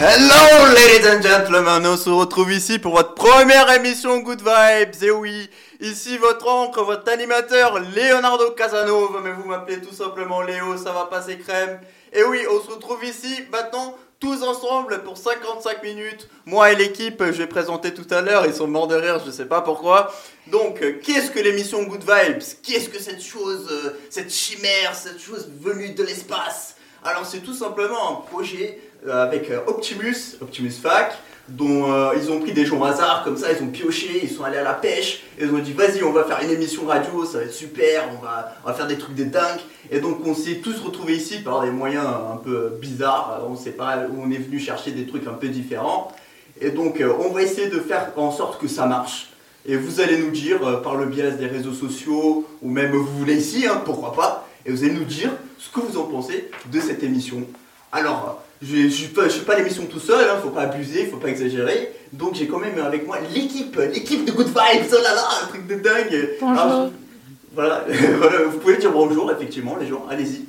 [0.00, 5.10] Hello ladies and gentlemen, on se retrouve ici pour votre première émission Good Vibes, et
[5.10, 5.50] oui,
[5.80, 11.06] ici votre oncle, votre animateur Leonardo Casanova, mais vous m'appelez tout simplement Léo, ça va
[11.06, 11.80] passer crème.
[12.12, 16.28] Et oui, on se retrouve ici maintenant tous ensemble pour 55 minutes.
[16.46, 19.32] Moi et l'équipe, je vais présenter tout à l'heure, ils sont morts de rire, je
[19.32, 20.14] sais pas pourquoi.
[20.46, 22.42] Donc, qu'est-ce que l'émission Good Vibes?
[22.62, 26.76] Qu'est-ce que cette chose, euh, cette chimère, cette chose venue de l'espace?
[27.04, 32.40] Alors, c'est tout simplement un projet avec euh, Optimus, Optimus Fac, dont euh, ils ont
[32.40, 34.74] pris des gens au hasard comme ça, ils ont pioché, ils sont allés à la
[34.74, 37.52] pêche, et ils ont dit vas-y on va faire une émission radio, ça va être
[37.52, 39.60] super, on va, faire des trucs de dingue.
[39.90, 43.70] Et donc on s'est tous retrouvés ici par des moyens un peu bizarres, on sait
[43.70, 46.12] pas où on est venu chercher des trucs un peu différents.
[46.60, 49.30] Et donc euh, on va essayer de faire en sorte que ça marche.
[49.64, 53.18] Et vous allez nous dire euh, par le biais des réseaux sociaux, ou même vous
[53.18, 56.50] voulez ici, hein, pourquoi pas, et vous allez nous dire ce que vous en pensez
[56.70, 57.46] de cette émission.
[57.90, 61.06] Alors, je ne suis pas, je fais pas l'émission tout seul, hein, faut pas abuser,
[61.06, 61.92] faut pas exagérer.
[62.12, 65.46] Donc j'ai quand même avec moi l'équipe, l'équipe de Good Vibes, oh là là, un
[65.46, 66.30] truc de dingue.
[66.40, 66.58] Bonjour.
[66.62, 67.84] Alors, je- voilà,
[68.18, 70.44] voilà, vous pouvez dire bonjour effectivement les gens, allez-y.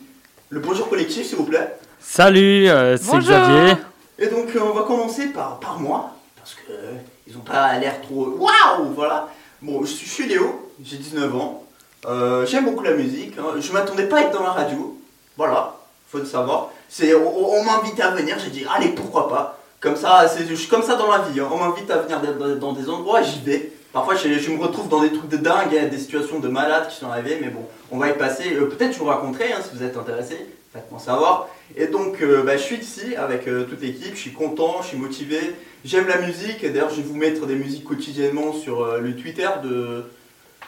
[0.49, 1.75] Le bonjour collectif s'il vous plaît.
[1.99, 3.29] Salut, euh, c'est Bonjour.
[3.29, 3.73] Xavier.
[4.17, 6.93] Et donc euh, on va commencer par, par moi, parce que euh,
[7.27, 8.35] ils ont pas l'air trop...
[8.39, 9.29] Waouh Voilà.
[9.61, 11.63] Bon, je suis, je suis Léo, j'ai 19 ans,
[12.07, 13.59] Euh, j'aime beaucoup la musique, hein.
[13.59, 14.97] je m'attendais pas à être dans la radio,
[15.35, 15.75] voilà,
[16.09, 16.69] faut le savoir.
[17.01, 19.59] On, on m'a invité à venir, j'ai dit allez pourquoi pas.
[19.79, 21.47] Comme ça, c'est, je suis comme ça dans la vie, hein.
[21.51, 22.21] on m'invite à venir
[22.59, 23.71] dans, des endroits, j'y vais.
[23.93, 26.97] Parfois je, me retrouve dans des trucs de dingue, a des situations de malades qui
[26.97, 28.53] sont arrivées, mais bon, on va y passer.
[28.53, 30.35] Euh, peut-être je vous raconterai hein, si vous êtes intéressé,
[30.73, 31.47] faites-moi savoir.
[31.77, 34.87] Et donc euh, bah, je suis ici avec euh, toute l'équipe, je suis content, je
[34.89, 35.39] suis motivé,
[35.85, 40.03] j'aime la musique, d'ailleurs je vais vous mettre des musiques quotidiennement sur le Twitter de,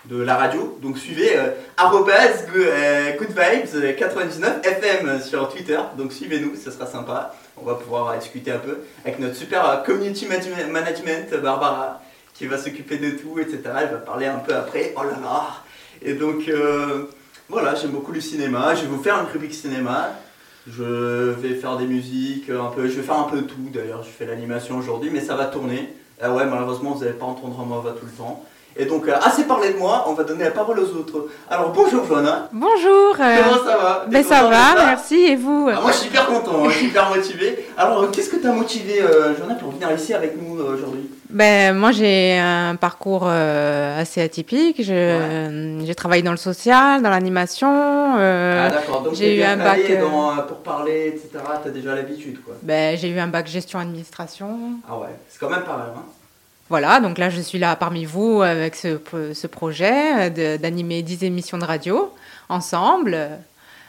[0.05, 0.77] de la radio.
[0.81, 1.49] Donc suivez euh,
[1.79, 5.79] euh, Good Vibes euh, 99 FM sur Twitter.
[5.97, 7.33] Donc suivez-nous, ce sera sympa.
[7.57, 12.01] On va pouvoir euh, discuter un peu avec notre super euh, community manage- management, Barbara,
[12.33, 13.59] qui va s'occuper de tout, etc.
[13.81, 14.93] Elle va parler un peu après.
[14.97, 15.47] Oh là là
[16.01, 17.05] Et donc euh,
[17.49, 18.73] voilà, j'aime beaucoup le cinéma.
[18.75, 20.11] Je vais vous faire une rubrique cinéma.
[20.67, 24.03] Je vais faire des musiques, un peu, je vais faire un peu tout d'ailleurs.
[24.03, 25.91] Je fais l'animation aujourd'hui, mais ça va tourner.
[26.21, 28.45] Ah ouais, malheureusement, vous n'allez pas entendre ma voix tout le temps.
[28.77, 31.27] Et donc, euh, assez parlé de moi, on va donner la parole aux autres.
[31.49, 32.47] Alors, bonjour Johanna.
[32.53, 33.15] Bonjour.
[33.19, 34.05] euh, Comment ça va?
[34.09, 35.15] ben ça va, merci.
[35.15, 35.69] Et vous?
[35.71, 37.65] Ah, Moi, je suis hyper content, hein, je suis hyper motivé.
[37.77, 41.09] Alors, euh, qu'est-ce que t'as motivé, euh, Johanna, pour venir ici avec nous euh, aujourd'hui?
[41.33, 44.81] Ben moi j'ai un parcours euh, assez atypique.
[44.83, 47.69] J'ai travaillé dans le social, dans l'animation.
[48.17, 51.41] Ah, d'accord, donc j'ai eu un bac, dans, pour parler, etc.
[51.63, 52.55] T'as déjà l'habitude, quoi.
[52.61, 54.57] ben, j'ai eu un bac gestion administration.
[54.89, 56.03] Ah ouais, c'est quand même pas mal, hein.
[56.71, 58.97] Voilà, donc là je suis là parmi vous avec ce,
[59.33, 62.13] ce projet d'animer 10 émissions de radio
[62.47, 63.29] ensemble.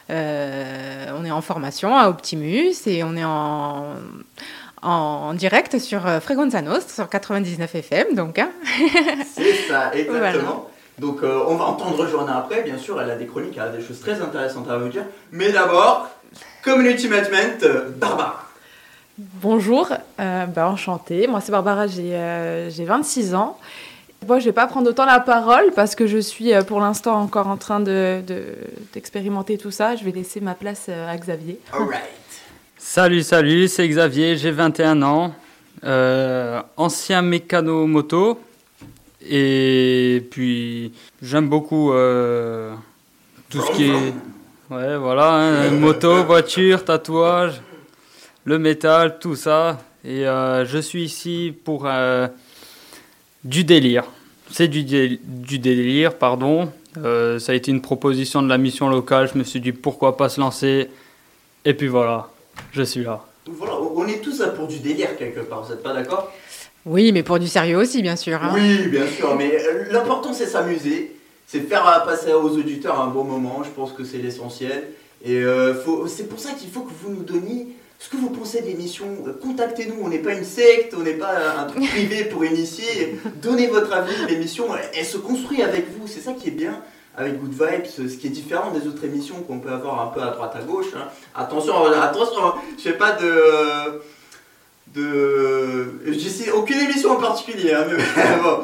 [0.09, 3.85] Euh, on est en formation à Optimus et on est en,
[4.81, 8.15] en direct sur euh, Fréquenza Nostra, sur 99 FM.
[8.15, 8.51] Donc, hein.
[9.33, 10.17] C'est ça, exactement.
[10.19, 10.37] Voilà.
[10.99, 13.69] Donc euh, on va entendre Johanna après, bien sûr, elle a des chroniques, elle a
[13.69, 15.05] des choses très intéressantes à vous dire.
[15.31, 16.09] Mais d'abord,
[16.61, 18.43] Community Management, euh, Barbara.
[19.17, 19.87] Bonjour,
[20.19, 21.27] euh, bah, enchantée.
[21.27, 23.57] Moi, c'est Barbara, j'ai euh, j'ai 26 ans.
[24.27, 27.15] Moi, je vais pas prendre autant la parole parce que je suis euh, pour l'instant
[27.19, 28.55] encore en train de- de-
[28.93, 29.95] d'expérimenter tout ça.
[29.97, 31.59] Je vais laisser ma place euh, à Xavier.
[31.73, 31.99] Alright.
[32.77, 35.33] Salut, salut, c'est Xavier, j'ai 21 ans,
[35.83, 38.39] euh, ancien mécano moto.
[39.25, 40.91] Et puis,
[41.21, 42.73] j'aime beaucoup euh,
[43.49, 44.13] tout ce qui est.
[44.69, 47.61] Ouais, voilà, hein, moto, voiture, tatouage,
[48.45, 49.77] le métal, tout ça.
[50.05, 52.27] Et euh, je suis ici pour euh,
[53.43, 54.03] du délire.
[54.51, 56.71] C'est du, dé- du délire, pardon.
[56.97, 59.29] Euh, ça a été une proposition de la mission locale.
[59.33, 60.89] Je me suis dit pourquoi pas se lancer?
[61.65, 62.29] Et puis voilà,
[62.73, 63.25] je suis là.
[63.47, 66.31] Voilà, on est tous là pour du délire quelque part, vous n'êtes pas d'accord?
[66.85, 68.41] Oui, mais pour du sérieux aussi, bien sûr.
[68.43, 68.51] hein.
[68.53, 69.57] Oui, bien sûr, mais
[69.91, 71.15] l'important c'est s'amuser,
[71.47, 74.83] c'est faire passer aux auditeurs un bon moment, je pense que c'est l'essentiel.
[75.25, 75.73] Et euh,
[76.07, 77.67] c'est pour ça qu'il faut que vous nous donniez
[78.03, 79.05] ce que vous pensez de l'émission.
[79.25, 82.43] Euh, Contactez-nous, on n'est pas une secte, on n'est pas euh, un truc privé pour
[82.43, 83.17] initier.
[83.41, 86.81] Donnez votre avis, l'émission, elle, elle se construit avec vous, c'est ça qui est bien.
[87.15, 90.19] Avec Good Vibes, ce qui est différent des autres émissions qu'on peut avoir un peu
[90.21, 90.87] à droite à gauche.
[90.97, 91.07] hein.
[91.35, 94.01] Attention, euh, attention, hein, je fais pas de,
[94.93, 95.99] de.
[96.53, 97.97] Aucune émission en particulier, hein, mais
[98.43, 98.63] bon.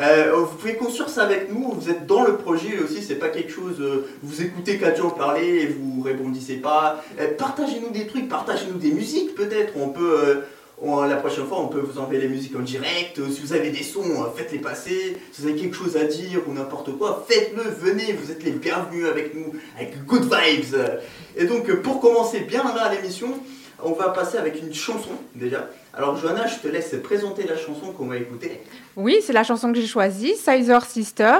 [0.00, 3.28] Euh, vous pouvez construire ça avec nous, vous êtes dans le projet aussi, c'est pas
[3.28, 3.76] quelque chose.
[3.80, 7.04] euh, vous écoutez quatre gens parler et vous répondissez pas.
[7.20, 9.74] Euh, partagez-nous des trucs, partagez-nous des musiques peut-être.
[9.76, 10.40] On peut.
[10.82, 13.20] la prochaine fois, on peut vous envoyer les musiques en direct.
[13.30, 15.18] Si vous avez des sons, faites-les passer.
[15.32, 18.52] Si vous avez quelque chose à dire ou n'importe quoi, faites-le, venez, vous êtes les
[18.52, 20.76] bienvenus avec nous, avec Good Vibes.
[21.36, 23.38] Et donc, pour commencer bien là l'émission,
[23.84, 25.68] On va passer avec une chanson déjà.
[25.94, 28.60] Alors Johanna, je te laisse présenter la chanson qu'on va écouter.
[28.96, 31.38] Oui, c'est la chanson que j'ai choisie, Sizer Sister,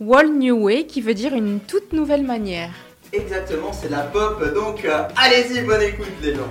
[0.00, 2.70] Wall New Way, qui veut dire une toute nouvelle manière.
[3.12, 6.48] Exactement, c'est la pop, donc euh, allez-y, bonne écoute les gens.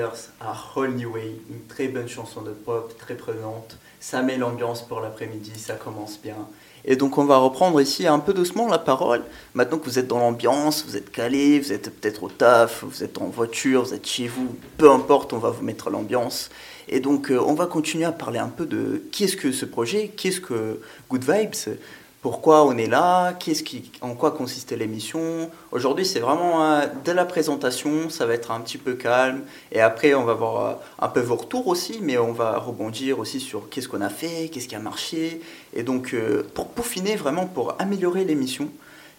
[0.00, 3.76] Sisters à Whole New Way, une très bonne chanson de pop, très prenante.
[3.98, 6.36] Ça met l'ambiance pour l'après-midi, ça commence bien.
[6.84, 9.22] Et donc on va reprendre ici un peu doucement la parole.
[9.54, 13.04] Maintenant que vous êtes dans l'ambiance, vous êtes calé, vous êtes peut-être au taf, vous
[13.04, 16.48] êtes en voiture, vous êtes chez vous, peu importe, on va vous mettre l'ambiance.
[16.88, 20.08] Et donc euh, on va continuer à parler un peu de qu'est-ce que ce projet,
[20.16, 20.80] qu'est-ce que
[21.10, 21.76] Good Vibes,
[22.22, 25.50] pourquoi on est là, qu'est-ce qui, en quoi consistait l'émission?
[25.72, 29.40] Aujourd'hui, c'est vraiment euh, de la présentation, ça va être un petit peu calme.
[29.72, 33.18] Et après, on va voir euh, un peu vos retours aussi, mais on va rebondir
[33.18, 35.40] aussi sur qu'est-ce qu'on a fait, qu'est-ce qui a marché.
[35.72, 38.68] Et donc, euh, pour peaufiner vraiment, pour améliorer l'émission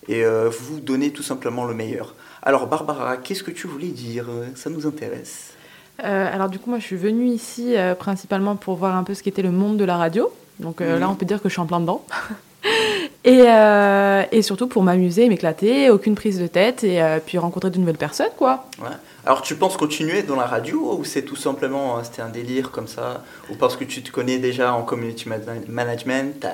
[0.08, 2.16] et vous donner tout simplement le meilleur.
[2.42, 4.26] Alors, Barbara, qu'est-ce que tu voulais dire?
[4.56, 5.52] Ça nous intéresse.
[6.00, 9.44] alors, du coup, moi, je suis venue ici principalement pour voir un peu ce qu'était
[9.44, 10.34] le monde de la radio.
[10.60, 12.04] Donc là, on peut dire que je suis en plein dedans.
[13.24, 17.70] Et, euh, et, surtout pour m'amuser, m'éclater, aucune prise de tête et euh, puis rencontrer
[17.70, 18.66] de nouvelles personnes, quoi.
[18.80, 18.88] Ouais.
[19.28, 22.72] Alors tu penses continuer dans la radio ou c'est tout simplement euh, c'était un délire
[22.72, 25.30] comme ça ou parce que tu te connais déjà en community
[25.68, 26.48] management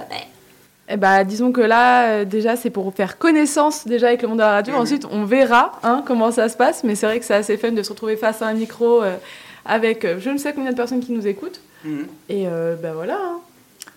[0.90, 4.44] eh ben, disons que là, déjà, c'est pour faire connaissance déjà avec le monde de
[4.44, 4.74] la radio.
[4.74, 4.80] Mhm.
[4.80, 6.86] Ensuite, on verra hein, comment ça se passe.
[6.86, 9.02] Mais c'est vrai que c'est assez fun de se retrouver face à un micro
[9.66, 11.60] avec je ne sais combien de personnes qui nous écoutent.
[11.84, 12.08] Mhm.
[12.30, 13.16] Et ben voilà.
[13.16, 13.40] Hein.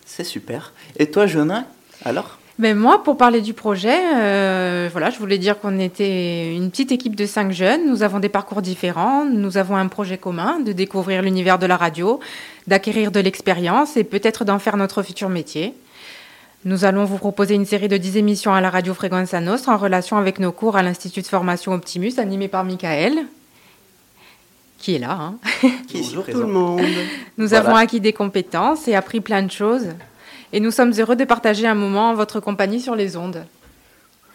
[0.05, 0.73] C'est super.
[0.97, 1.63] Et toi, Jonas,
[2.05, 2.39] alors?
[2.61, 6.93] Ben moi, pour parler du projet, euh, voilà, je voulais dire qu'on était une petite
[6.93, 7.89] équipe de cinq jeunes.
[7.89, 9.25] Nous avons des parcours différents.
[9.25, 12.21] Nous avons un projet commun de découvrir l'univers de la radio,
[12.67, 15.73] d'acquérir de l'expérience et peut-être d'en faire notre futur métier.
[16.67, 19.79] Nous allons vous proposer une série de 10 émissions à la radio Fréquence Nostre en
[19.79, 23.25] relation avec nos cours à l'Institut de formation Optimus, animé par Michael,
[24.77, 25.13] qui est là.
[25.13, 25.39] Hein.
[25.95, 26.83] Bonjour tout le monde.
[27.39, 29.87] Nous avons acquis des compétences et appris plein de choses
[30.53, 33.45] et nous sommes heureux de partager un moment en votre compagnie sur les ondes.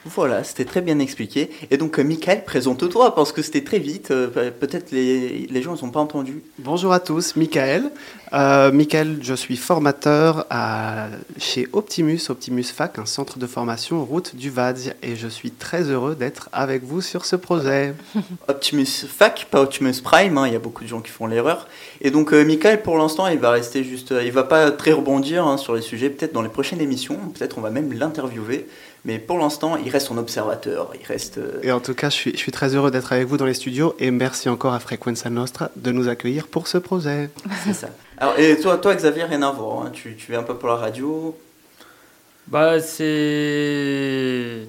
[0.07, 1.50] Voilà, c'était très bien expliqué.
[1.71, 4.12] Et donc, euh, Michael, présente-toi, parce que c'était très vite.
[4.12, 6.43] euh, pe- Peut-être les, les gens ne sont pas entendus.
[6.59, 7.89] Bonjour à tous, Michael.
[8.31, 11.07] Euh, Michael, je suis formateur à,
[11.39, 15.81] chez Optimus, Optimus Fac, un centre de formation route du Vads, et je suis très
[15.89, 17.95] heureux d'être avec vous sur ce projet.
[18.47, 21.67] Optimus Fac, pas Optimus Prime, hein, il y a beaucoup de gens qui font l'erreur.
[22.01, 24.13] Et donc, euh, Michael, pour l'instant, il va rester juste.
[24.24, 27.57] il va pas très rebondir hein, sur les sujets, peut-être dans les prochaines émissions, peut-être
[27.57, 28.67] on va même l'interviewer.
[29.07, 30.91] Mais pour l'instant, il reste en observateur.
[31.00, 31.38] Il reste.
[31.38, 33.45] euh, Et en tout cas, je suis, je suis très heureux d'être avec vous dans
[33.45, 37.29] les studios, et merci encore à Frequenza Nostra de nous accueillir pour ce projet.
[37.63, 37.89] c'est ça.
[38.17, 39.85] Alors, et toi, toi, Xavier, rien à voir.
[39.85, 41.38] hein, Tu, tu viens un peu pour la radio?
[42.47, 44.65] Bah, c'est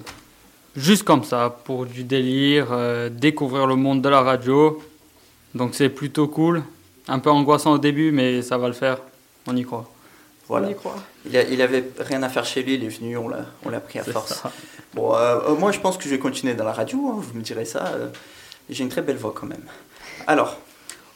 [0.75, 4.79] juste comme ça, pour du délire, euh, découvrir le monde de la radio.
[5.55, 6.63] Donc c'est plutôt cool.
[7.07, 8.97] Un peu angoissant au début, mais ça va le faire.
[9.47, 9.89] On y croit.
[10.49, 10.67] Voilà.
[10.67, 10.95] On y croit.
[11.29, 13.69] Il, a- il avait rien à faire chez lui, il est venu, on l'a, on
[13.69, 14.33] l'a pris à force.
[14.41, 14.51] ça.
[14.93, 17.37] Bon, euh, euh, moi je pense que je vais continuer dans la radio, hein, vous
[17.37, 17.87] me direz ça.
[17.95, 18.07] euh,
[18.69, 19.63] j'ai une très belle voix quand même.
[20.25, 20.57] Alors,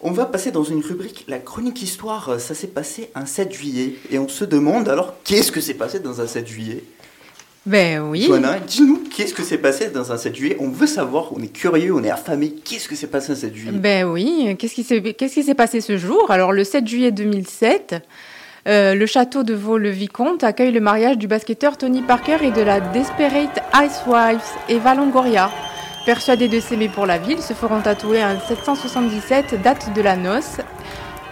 [0.02, 3.96] on va passer dans une rubrique, la chronique histoire, ça s'est passé un 7 juillet.
[4.10, 6.84] Et on se demande alors, qu'est-ce que s'est passé dans un 7 juillet?
[7.68, 8.24] Ben oui.
[8.24, 10.58] Joanna, dis-nous, qu'est-ce que s'est passé dans un 7 juillet?
[10.60, 13.54] On veut savoir, on est curieux, on est affamé, qu'est-ce que s'est passé un 7
[13.56, 13.78] juillet?
[13.78, 16.32] Ben oui, qu'est-ce qui s'est qu'est-ce qui s'est passé ce jour?
[16.32, 17.96] Alors le 7 juillet 2007,
[18.68, 22.80] euh, le château de Vaux-le-Vicomte accueille le mariage du basketteur Tony Parker et de la
[22.80, 24.40] Desperate Housewives
[24.70, 25.50] Eva Longoria.
[26.06, 30.58] Persuadés de s'aimer pour la ville, se feront tatouer un 777 date de la noce.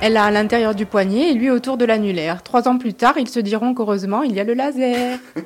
[0.01, 2.41] Elle a à l'intérieur du poignet et lui autour de l'annulaire.
[2.41, 5.19] Trois ans plus tard, ils se diront qu'heureusement, il y a le laser.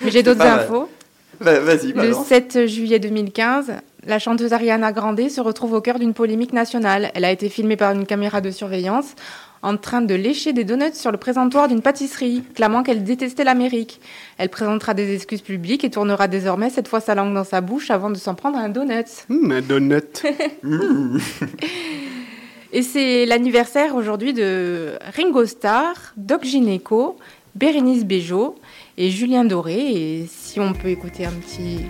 [0.00, 0.60] Mais j'ai d'autres mal.
[0.60, 0.88] infos.
[1.40, 2.26] Vas-y, Le balance.
[2.26, 3.72] 7 juillet 2015,
[4.06, 7.10] la chanteuse Ariana Grande se retrouve au cœur d'une polémique nationale.
[7.14, 9.14] Elle a été filmée par une caméra de surveillance
[9.62, 14.00] en train de lécher des donuts sur le présentoir d'une pâtisserie, clamant qu'elle détestait l'Amérique.
[14.38, 17.90] Elle présentera des excuses publiques et tournera désormais cette fois sa langue dans sa bouche
[17.90, 19.04] avant de s'en prendre un donut.
[19.30, 20.22] Hum, un donut.
[20.62, 21.18] Mmh.
[22.72, 27.16] Et c'est l'anniversaire aujourd'hui de Ringo Starr, Doc Gineco,
[27.54, 28.56] Bérénice Bejo
[28.98, 29.78] et Julien Doré.
[29.78, 31.86] Et si on peut écouter un petit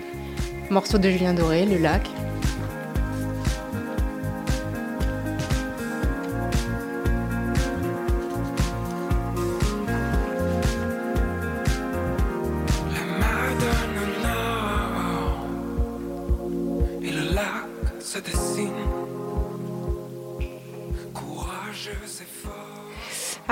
[0.69, 2.07] morceau de Julien Doré, Le Lac.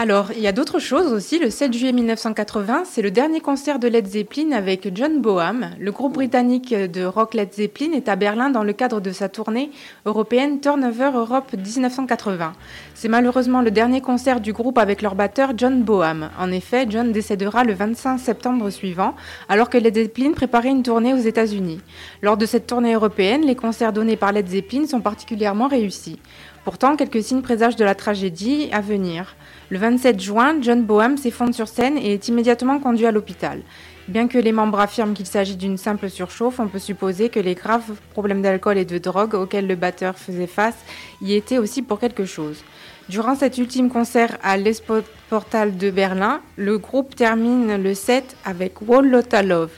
[0.09, 1.37] Alors, il y a d'autres choses aussi.
[1.37, 5.71] Le 7 juillet 1980, c'est le dernier concert de Led Zeppelin avec John Boham.
[5.81, 9.27] Le groupe britannique de rock Led Zeppelin est à Berlin dans le cadre de sa
[9.27, 9.69] tournée
[10.05, 12.53] européenne Turnover Europe 1980.
[12.95, 16.29] C'est malheureusement le dernier concert du groupe avec leur batteur John Boham.
[16.39, 19.13] En effet, John décédera le 25 septembre suivant,
[19.49, 21.81] alors que Led Zeppelin préparait une tournée aux États-Unis.
[22.21, 26.17] Lors de cette tournée européenne, les concerts donnés par Led Zeppelin sont particulièrement réussis.
[26.67, 29.37] Pourtant, quelques signes présagent de la tragédie à venir.
[29.69, 33.61] Le 27 juin, John Boham s'effondre sur scène et est immédiatement conduit à l'hôpital.
[34.09, 37.55] Bien que les membres affirment qu'il s'agit d'une simple surchauffe, on peut supposer que les
[37.55, 40.75] graves problèmes d'alcool et de drogue auxquels le batteur faisait face
[41.21, 42.61] y étaient aussi pour quelque chose.
[43.07, 48.81] Durant cet ultime concert à l'Esport Portal de Berlin, le groupe termine le set avec
[48.81, 49.71] Wall Love,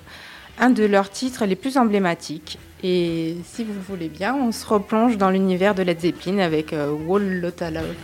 [0.59, 2.57] un de leurs titres les plus emblématiques.
[2.83, 6.73] Et si vous le voulez bien, on se replonge dans l'univers de Led Zeppelin avec
[6.73, 7.95] euh, Wall Lotta Love.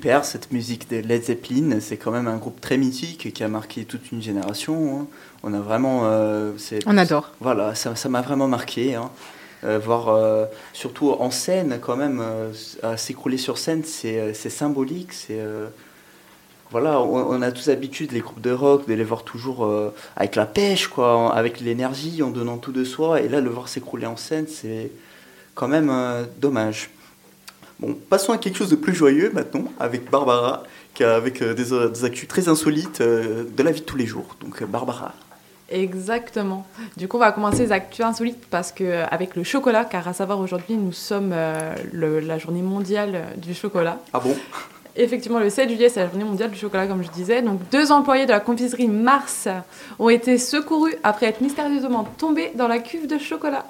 [0.00, 3.48] Super, cette musique de Led Zeppelin, c'est quand même un groupe très mythique qui a
[3.48, 4.98] marqué toute une génération.
[4.98, 5.06] hein.
[5.42, 6.04] On a vraiment.
[6.04, 6.52] euh,
[6.86, 7.32] On adore.
[7.40, 8.94] Voilà, ça m'a vraiment marqué.
[8.94, 9.10] hein.
[9.62, 15.12] Euh, voir, euh, surtout en scène, quand même, euh, s'écrouler sur scène, c'est symbolique.
[15.12, 15.38] C'est.
[16.70, 19.70] voilà, on, on a tous l'habitude, les groupes de rock, de les voir toujours
[20.16, 23.20] avec la pêche, quoi, avec l'énergie, en donnant tout de soi.
[23.20, 24.92] Et là, le voir s'écrouler en scène, c'est
[25.54, 25.92] quand même
[26.40, 26.88] dommage.
[27.80, 30.62] Bon, passons à quelque chose de plus joyeux maintenant, avec Barbara,
[30.94, 33.86] qui a avec euh, des, euh, des actus très insolites euh, de la vie de
[33.86, 34.36] tous les jours.
[34.42, 35.14] Donc, Barbara.
[35.70, 36.66] Exactement.
[36.96, 40.12] Du coup, on va commencer les actus insolites parce que avec le chocolat, car à
[40.12, 43.98] savoir aujourd'hui, nous sommes euh, le- la journée mondiale du chocolat.
[44.12, 44.34] Ah bon?
[44.96, 47.40] Effectivement, le 7 juillet, c'est la journée mondiale du chocolat, comme je disais.
[47.40, 49.46] Donc, deux employés de la confiserie Mars
[50.00, 53.64] ont été secourus après être mystérieusement tombés dans la cuve de chocolat.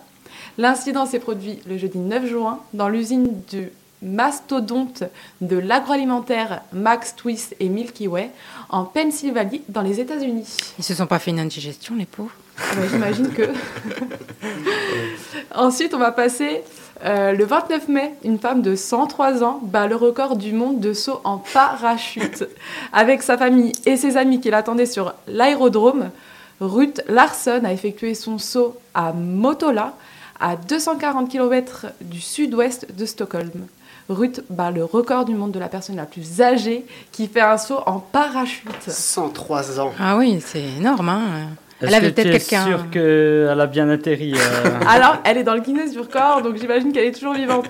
[0.57, 3.69] L'incident s'est produit le jeudi 9 juin dans l'usine du
[4.02, 5.04] mastodonte
[5.40, 8.30] de l'agroalimentaire Max Twist et Milky Way
[8.69, 10.57] en Pennsylvanie, dans les États-Unis.
[10.78, 12.33] Ils se sont pas fait une indigestion, les pauvres.
[12.59, 13.42] Ah bah, J'imagine que.
[15.54, 16.62] Ensuite, on va passer
[17.04, 18.14] euh, le 29 mai.
[18.25, 22.47] Une femme de 103 ans bat le record du monde de saut en parachute.
[22.92, 26.11] Avec sa famille et ses amis qui l'attendaient sur l'aérodrome,
[26.61, 29.95] Ruth Larson a effectué son saut à Motola,
[30.38, 33.66] à 240 km du sud-ouest de Stockholm.
[34.11, 37.57] Ruth bat le record du monde de la personne la plus âgée qui fait un
[37.57, 38.69] saut en parachute.
[38.87, 39.93] 103 ans.
[39.99, 41.09] Ah oui, c'est énorme.
[41.09, 41.23] Hein.
[41.81, 45.45] Elle Est-ce avait que peut-être quelqu'un- sûr qu'elle a bien atterri euh, Alors, elle est
[45.45, 47.69] dans le Guinness du record, donc j'imagine qu'elle est toujours vivante.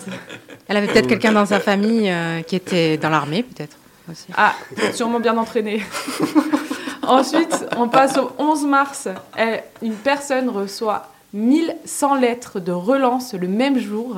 [0.67, 3.77] Elle avait peut-être quelqu'un dans sa famille euh, qui était dans l'armée, peut-être.
[4.11, 4.27] aussi.
[4.37, 4.55] Ah,
[4.95, 5.85] sûrement bien entraînée.
[7.03, 9.09] Ensuite, on passe au 11 mars.
[9.37, 14.17] Elle- une personne reçoit 1100 lettres de relance le même jour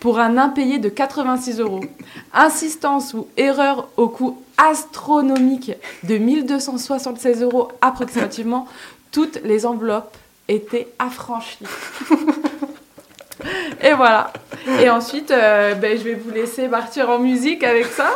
[0.00, 1.80] pour un impayé de 86 euros.
[2.32, 5.72] Insistance ou erreur au coût astronomique
[6.04, 8.66] de 1276 euros approximativement,
[9.10, 10.16] toutes les enveloppes
[10.48, 11.64] étaient affranchies.
[13.82, 14.32] Et voilà.
[14.80, 18.14] Et ensuite, euh, ben, je vais vous laisser partir en musique avec ça.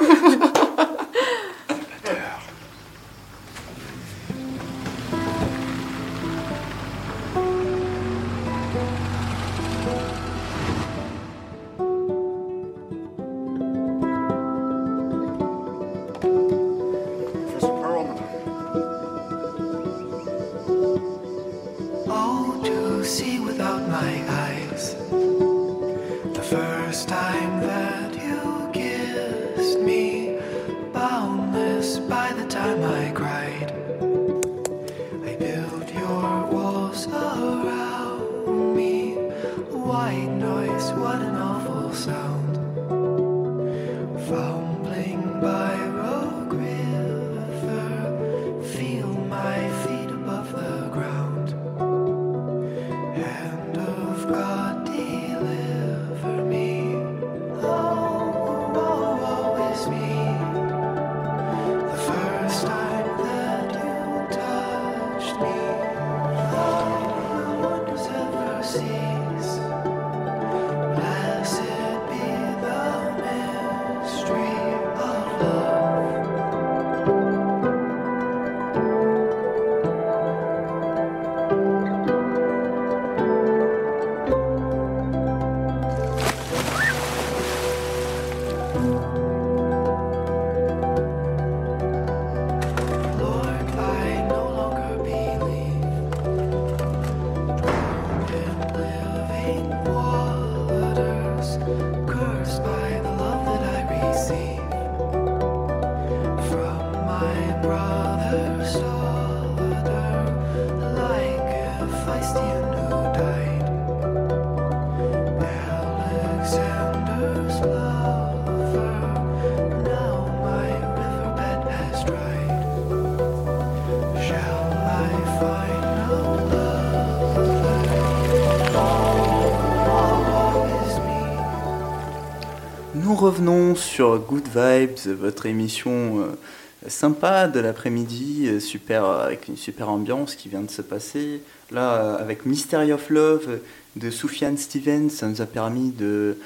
[133.39, 139.89] Revenons sur Good Vibes, votre émission euh, sympa de l'après-midi, euh, super, avec une super
[139.89, 141.41] ambiance qui vient de se passer.
[141.71, 143.57] Là, euh, avec Mystery of Love euh,
[143.95, 146.37] de Soufiane Stevens, ça nous a permis de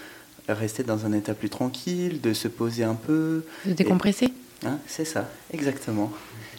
[0.50, 3.42] rester dans un état plus tranquille, de se poser un peu.
[3.64, 4.30] De décompresser.
[4.66, 6.12] Hein, c'est ça, exactement.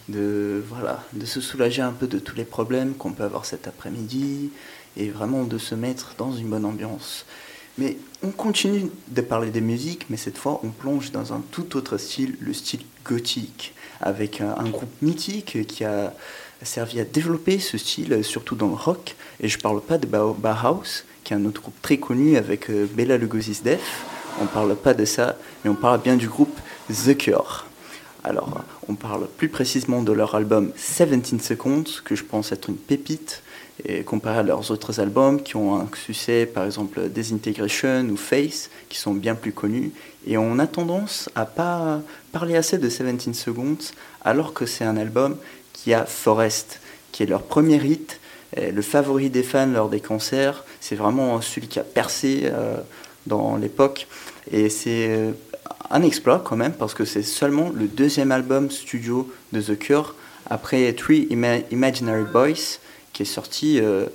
[0.09, 3.67] De, voilà, de se soulager un peu de tous les problèmes qu'on peut avoir cet
[3.67, 4.49] après-midi
[4.97, 7.27] et vraiment de se mettre dans une bonne ambiance.
[7.77, 11.75] Mais on continue de parler des musiques, mais cette fois on plonge dans un tout
[11.75, 16.13] autre style, le style gothique, avec un, groupe mythique qui a
[16.61, 19.15] servi à développer ce style, surtout dans le rock.
[19.39, 22.69] Et je parle pas de Bau- Bauhaus, qui est un autre groupe très connu avec
[22.69, 24.03] euh, Bela Lugosi's Def.
[24.41, 26.57] On parle pas de ça, mais on parle bien du groupe
[26.89, 27.65] The Cure.
[28.23, 32.77] Alors, on parle plus précisément de leur album 17 Seconds, que je pense être une
[32.77, 33.42] pépite,
[33.85, 38.69] et comparé à leurs autres albums qui ont un succès, par exemple Desintegration ou Face,
[38.89, 39.91] qui sont bien plus connus.
[40.27, 43.77] Et on a tendance à pas parler assez de 17 Seconds,
[44.23, 45.37] alors que c'est un album
[45.73, 46.79] qui a Forest,
[47.11, 48.19] qui est leur premier hit,
[48.55, 50.63] le favori des fans lors des concerts.
[50.79, 52.77] C'est vraiment celui qui a percé euh,
[53.25, 54.07] dans l'époque.
[54.51, 55.31] Et c'est euh,
[55.89, 60.15] un exploit quand même, parce que c'est seulement le deuxième album studio de The Cure,
[60.49, 62.77] après Three Ima- Imaginary Boys,
[63.13, 64.07] qui est sorti euh,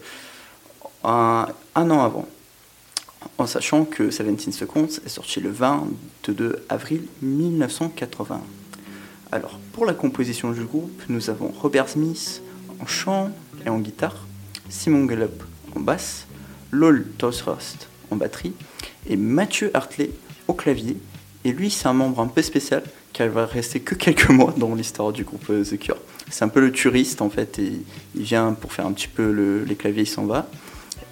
[1.05, 2.29] un, an avant.
[3.39, 8.41] En sachant que 17 Seconds est sorti le 22 avril 1980.
[9.31, 12.43] Alors, pour la composition du groupe, nous avons Robert Smith
[12.81, 13.31] en chant
[13.65, 14.27] et en guitare,
[14.69, 15.43] Simon Gallup
[15.77, 16.27] en basse,
[16.71, 18.55] Lol Tosrost en batterie
[19.07, 20.11] et Mathieu Hartley
[20.47, 20.97] au clavier.
[21.45, 22.83] Et lui, c'est un membre un peu spécial
[23.13, 25.99] car il va rester que quelques mois dans l'histoire du groupe euh, The Cure.
[26.31, 29.65] C'est un peu le touriste en fait il vient pour faire un petit peu le-
[29.65, 30.49] les claviers, il s'en va.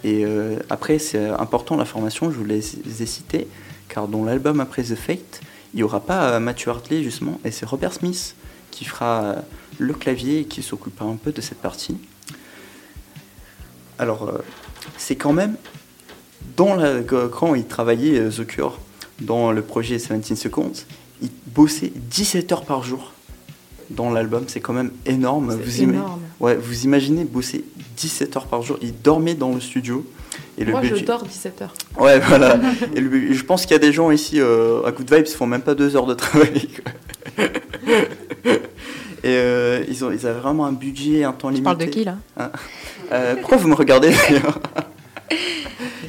[0.05, 3.07] Et euh, après, c'est important la formation, je vous les ai
[3.88, 5.40] car dans l'album après The Fate,
[5.72, 8.35] il n'y aura pas euh, Matthew Hartley justement, et c'est Robert Smith
[8.70, 9.35] qui fera euh,
[9.79, 11.96] le clavier et qui s'occupera un peu de cette partie.
[13.98, 14.31] Alors,
[14.98, 15.57] c'est quand même,
[16.57, 16.76] dans
[17.33, 18.79] quand il travaillait The Cure,
[19.20, 20.72] dans le projet 17 Seconds,
[21.22, 23.12] il bossait 17 heures par jour
[23.90, 25.55] dans l'album, c'est quand même énorme.
[25.55, 26.20] Vous ima- énorme.
[26.40, 27.64] Ouais, vous imaginez bosser
[27.96, 28.79] 17 heures par jour.
[28.83, 30.05] Il dormait dans le studio.
[30.59, 31.75] Et le Moi, je dors 17 heures.
[31.99, 32.59] Ouais, voilà.
[32.94, 35.35] Et le- je pense qu'il y a des gens ici euh, à Good Vibes qui
[35.35, 36.68] font même pas deux heures de travail.
[37.37, 37.44] quoi.
[39.25, 41.64] Et euh, ils, ont, ils avaient vraiment un budget, un temps Tu limité.
[41.64, 42.16] parles de qui là?
[43.12, 44.61] Euh, pourquoi vous me regardez d'ailleurs?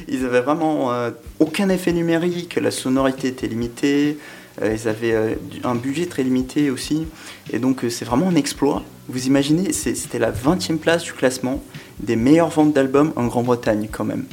[0.06, 1.10] Ils avaient vraiment euh,
[1.40, 4.18] aucun effet numérique, la sonorité était limitée,
[4.62, 7.06] ils avaient euh, un budget très limité aussi,
[7.52, 8.82] et donc euh, c'est vraiment un exploit.
[9.08, 11.62] Vous imaginez, c'était la 20e place du classement
[12.00, 14.26] des meilleures ventes d'albums en Grande-Bretagne quand même.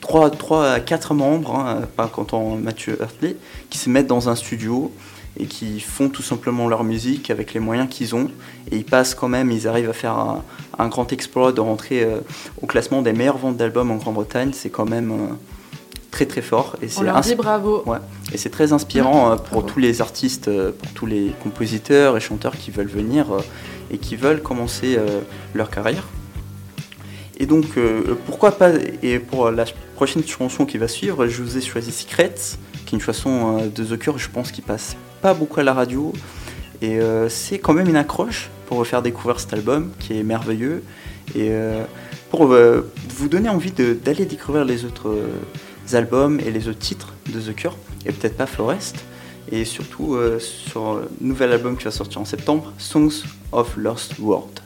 [0.00, 3.36] 3, 3 à 4 membres, hein, pas comptant Mathieu Hartley,
[3.70, 4.92] qui se mettent dans un studio
[5.38, 8.30] et qui font tout simplement leur musique avec les moyens qu'ils ont.
[8.70, 10.42] Et ils passent quand même, ils arrivent à faire
[10.78, 12.20] un, grand exploit de rentrer euh,
[12.62, 14.50] au classement des meilleures ventes d'albums en Grande-Bretagne.
[14.52, 15.34] C'est quand même euh,
[16.14, 16.76] très très fort.
[16.80, 17.82] Et On c'est leur dit ins- bravo.
[17.86, 17.98] Ouais.
[18.32, 19.66] Et c'est très inspirant euh, pour Bravo.
[19.68, 23.40] tous les artistes, euh, pour tous les compositeurs et chanteurs qui veulent venir euh,
[23.90, 24.96] et qui veulent commencer
[25.54, 26.04] leur carrière.
[27.38, 27.66] Et donc,
[28.26, 28.70] pourquoi pas,
[29.02, 29.64] et pour la
[29.96, 32.34] prochaine chanson qui va suivre, je vous ai choisi Secrets,
[32.86, 35.74] qui est une chanson de The Cure, je pense, qui passe pas beaucoup à la
[35.74, 36.12] radio.
[36.80, 36.98] Et
[37.28, 40.82] c'est quand même une accroche pour vous faire découvrir cet album qui est merveilleux.
[41.36, 41.50] Et
[42.30, 45.08] pour vous donner envie d'aller découvrir les autres
[45.92, 49.04] albums et les autres titres de The Cure, et peut-être pas Forest.
[49.52, 54.18] Et surtout euh, sur le nouvel album qui va sortir en septembre, Songs of Lost
[54.18, 54.60] World.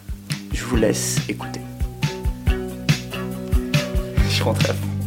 [0.53, 1.61] Je vous laisse écouter.
[4.31, 4.98] Je rentre à fond.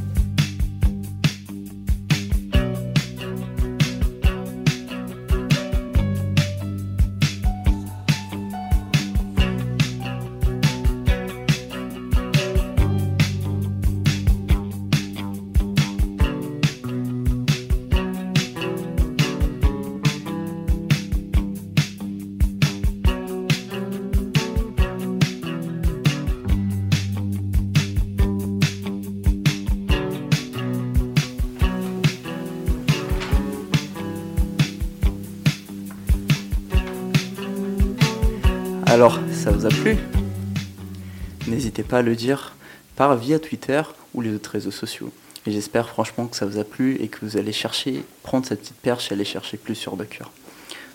[41.47, 42.55] N'hésitez pas à le dire
[42.95, 43.81] par via Twitter
[44.13, 45.11] ou les autres réseaux sociaux.
[45.47, 48.61] Et j'espère franchement que ça vous a plu et que vous allez chercher, prendre cette
[48.61, 50.31] petite perche et aller chercher plus sur Cure.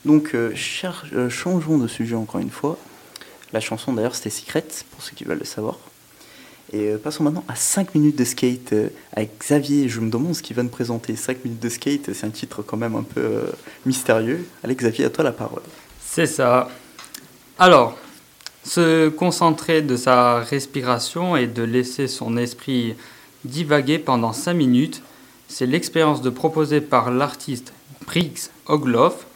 [0.05, 0.55] Donc, euh,
[1.15, 2.79] euh, changeons de sujet encore une fois.
[3.53, 5.79] La chanson d'ailleurs c'était Secret, pour ceux qui veulent le savoir.
[6.73, 8.73] Et euh, passons maintenant à 5 minutes de skate
[9.13, 9.89] avec Xavier.
[9.89, 11.17] Je me demande ce qu'il va nous présenter.
[11.17, 13.47] 5 minutes de skate, c'est un titre quand même un peu
[13.85, 14.47] mystérieux.
[14.63, 15.63] Allez Xavier, à toi la parole.
[16.01, 16.69] C'est ça.
[17.59, 17.99] Alors,
[18.67, 22.97] se concentrer de sa respiration et de laisser son esprit
[23.45, 25.03] divaguer pendant 5 minutes,
[25.49, 27.73] c'est l'expérience de proposer par l'artiste
[28.07, 29.27] Briggs Ogloff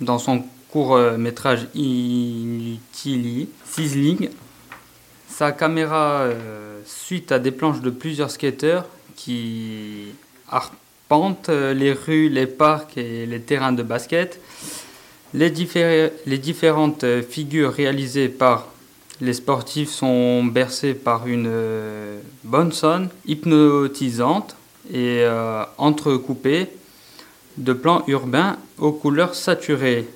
[0.00, 4.30] dans son court métrage Inutili Sizzling.
[5.36, 10.14] Sa caméra euh, suite à des planches de plusieurs skateurs qui
[10.48, 14.40] arpentent euh, les rues, les parcs et les terrains de basket.
[15.34, 18.68] Les différentes euh, figures réalisées par
[19.20, 24.56] les sportifs sont bercées par une euh, bonne sonne hypnotisante
[24.90, 26.68] et euh, entrecoupée
[27.56, 30.06] de plans urbains aux couleurs saturées.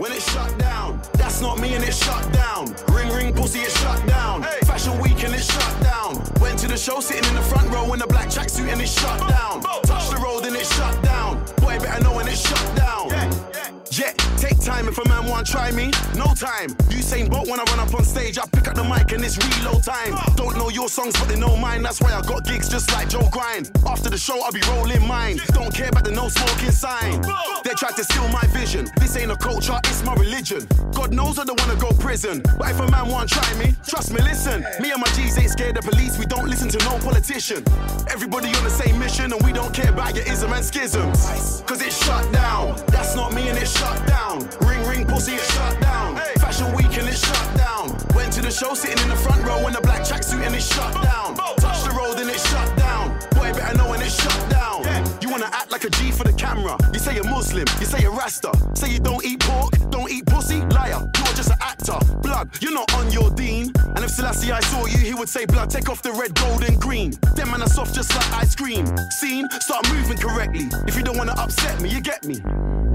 [0.00, 2.39] When shut down, that's not me and shut down.
[15.00, 15.90] A man want try me.
[16.16, 16.70] No time.
[16.90, 19.38] Usain Bolt when I run up on stage, I pick up the mic and it's
[19.38, 20.14] reload time.
[20.36, 21.82] Don't know your songs, but they know mine.
[21.82, 23.70] That's why I got gigs just like Joe Grind.
[23.86, 25.38] After the show, I'll be rolling mine.
[25.52, 27.22] Don't care about the no smoking sign.
[27.64, 28.88] They tried to steal my vision.
[28.96, 30.66] This ain't a culture, it's my religion.
[30.92, 32.42] God knows I don't wanna go prison.
[32.58, 34.64] But if a man want try me, trust me, listen.
[34.80, 36.18] Me and my G's ain't scared of police.
[36.18, 37.64] We don't listen to no politician.
[38.10, 41.62] Everybody on the same mission, and we don't care about your ism and schisms.
[41.66, 42.76] Cause it's shut down.
[42.88, 44.48] That's not me and it's shut down.
[44.62, 44.80] Ring
[45.20, 46.16] pussy, it's shut down.
[46.38, 47.96] Fashion week and it's shut down.
[48.14, 50.66] Went to the show sitting in the front row in a black tracksuit and it's
[50.74, 51.36] shut down.
[51.36, 53.18] Touch the road and it's shut down.
[53.36, 54.80] Boy, better know when it's shut down.
[55.20, 56.76] You wanna act like a G for the camera.
[56.92, 58.52] You say you're Muslim, you say you're Rasta.
[58.74, 60.60] Say you don't eat pork, don't eat pussy.
[60.76, 61.98] Liar, you're just an actor.
[62.22, 63.72] Blood, you're not on your dean.
[63.94, 66.64] And if Selassie I saw you, he would say, Blood, take off the red, gold,
[66.64, 67.12] and green.
[67.36, 68.86] Them man are soft just like ice cream.
[69.10, 70.68] Scene, start moving correctly.
[70.86, 72.40] If you don't wanna upset me, you get me.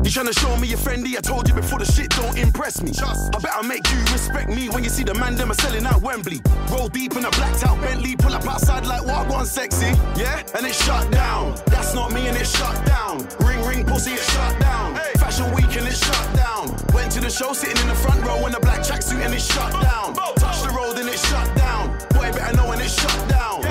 [0.05, 1.17] You tryna show me you're friendly?
[1.17, 2.91] I told you before the shit don't impress me.
[2.93, 6.03] I better make you respect me when you see the man them are selling out
[6.03, 6.41] Wembley.
[6.69, 9.97] Roll deep in a blacked out Bentley, pull up outside like what one sexy.
[10.15, 11.55] Yeah, and it's shut down.
[11.65, 13.27] That's not me and it's shut down.
[13.39, 14.93] Ring ring pussy, it's shut down.
[15.17, 16.69] Fashion week and it's shut down.
[16.93, 19.51] Went to the show sitting in the front row in a black tracksuit and it's
[19.51, 20.13] shut down.
[20.35, 21.89] Touch the road and it's shut down.
[22.13, 23.65] Boy, better know when it's shut down.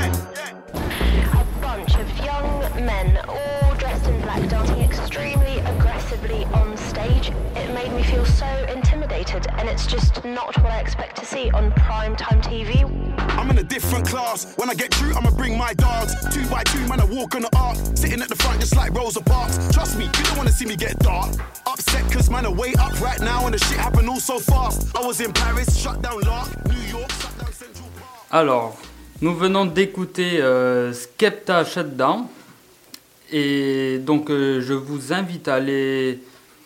[0.75, 3.19] a bunch of young men,
[7.75, 11.73] made me feel so intimidated, and it's just not what I expect to see on
[11.73, 12.85] prime time TV.
[13.37, 14.55] I'm in a different class.
[14.57, 16.15] When I get through, I'ma bring my dogs.
[16.33, 17.77] Two by two, man, I walk on the arc.
[17.97, 19.59] Sitting at the front just like Rosa Parks.
[19.73, 21.35] Trust me, you don't wanna see me get dark.
[21.67, 24.97] Upset cause man, are way up right now and the shit happened all so fast.
[24.97, 28.29] I was in Paris, shut down Lark, New York, shut down Central Park.
[28.31, 28.79] Alors,
[29.21, 32.29] nous venons d'écouter euh, Skepta Shutdown.
[33.33, 36.21] Et donc, euh, je vous invite à aller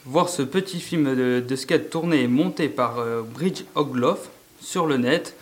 [0.09, 4.87] voir ce petit film de, de skate tourné et monté par euh, Bridge Ogloff sur
[4.87, 5.37] le net,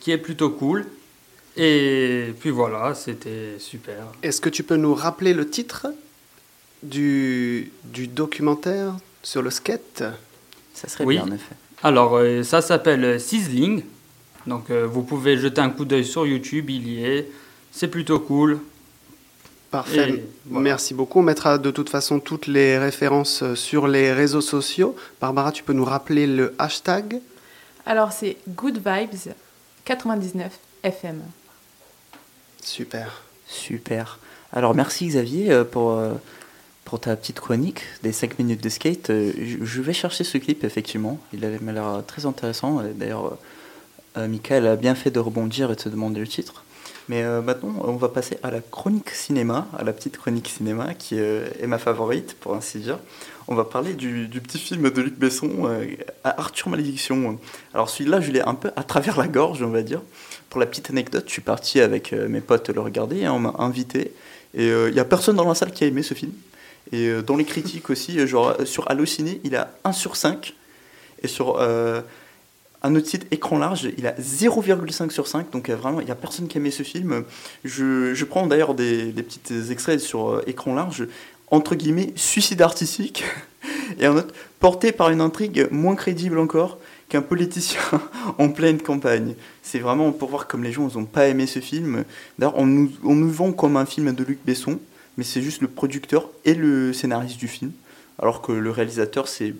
[0.00, 0.86] qui est plutôt cool.
[1.56, 4.06] Et puis voilà, c'était super.
[4.22, 5.86] Est-ce que tu peux nous rappeler le titre
[6.82, 10.02] du, du documentaire sur le skate?
[10.74, 11.16] Ça serait Oui.
[11.16, 11.54] bien, en effet.
[11.82, 13.82] Alors, euh, ça s'appelle Sizzling.
[14.46, 17.28] Donc, euh, vous pouvez jeter un coup d'œil sur YouTube, il y est.
[17.72, 18.58] C'est plutôt cool.
[19.74, 20.08] Parfait.
[20.08, 20.62] Et voilà.
[20.62, 21.18] Merci beaucoup.
[21.18, 24.94] On mettra de toute façon toutes les références euh, sur les réseaux sociaux.
[25.20, 27.20] Barbara, tu peux nous rappeler le hashtag?
[27.84, 29.34] Alors, c'est Good Vibes
[29.84, 30.52] 99
[30.84, 31.22] FM.
[32.62, 33.22] Super.
[33.48, 34.20] Super.
[34.52, 36.12] Alors merci Xavier euh, pour, euh,
[36.84, 39.10] pour ta petite chronique des 5 minutes de skate.
[39.10, 41.18] Je vais chercher ce clip effectivement.
[41.32, 42.80] Il avait m'a l'air très intéressant.
[42.94, 43.36] D'ailleurs,
[44.16, 46.63] Michael a bien fait de rebondir et de te demander le titre.
[47.08, 50.94] Mais euh, maintenant, on va passer à la chronique cinéma, à la petite chronique cinéma
[50.94, 52.98] qui euh, est ma favorite pour ainsi dire.
[53.46, 55.84] On va parler du, petit film de Luc Besson, euh,
[56.24, 57.38] Arthur Malédiction.
[57.74, 60.00] Alors celui-là, je l'ai un peu à travers la gorge, on va dire.
[60.48, 63.54] Pour la petite anecdote, je suis parti avec mes potes le regarder, hein, on m'a
[63.58, 64.12] invité.
[64.54, 66.32] Et il n'y a personne dans la salle qui a aimé ce film.
[66.92, 70.54] Et dans les critiques aussi, genre sur Allociné, il a 1 sur 5.
[71.22, 71.58] Et sur
[72.84, 75.50] un autre site, Écran Large, il a 0,5 sur 5.
[75.50, 77.24] Donc euh, vraiment, il n'y a personne qui a aimé ce film.
[77.64, 81.08] Je, je prends d'ailleurs des, des petits extraits sur euh, Écran Large.
[81.50, 83.24] Entre guillemets, suicide artistique.
[83.98, 87.80] Et un autre, porté par une intrigue moins crédible encore qu'un politicien
[88.38, 89.34] en pleine campagne.
[89.62, 92.04] C'est vraiment pour voir comme les gens n'ont pas aimé ce film.
[92.38, 94.78] D'ailleurs, on nous, on nous vend comme un film de Luc Besson,
[95.16, 97.72] mais c'est juste le producteur et le scénariste du film,
[98.18, 99.54] alors que le réalisateur c'est